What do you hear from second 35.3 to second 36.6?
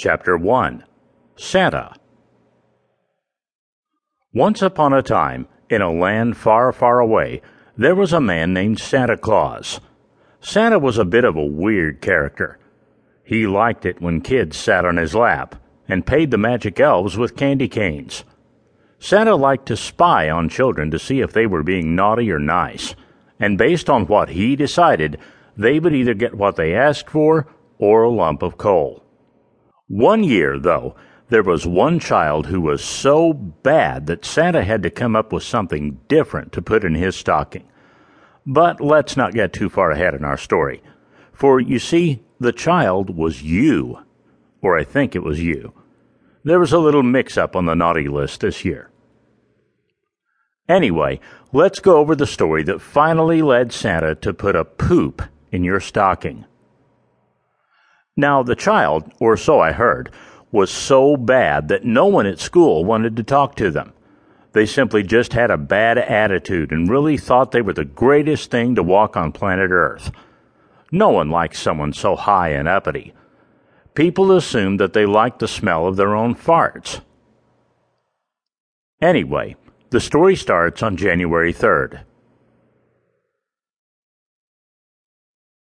with something different